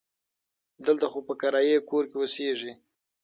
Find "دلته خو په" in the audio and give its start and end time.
0.85-1.33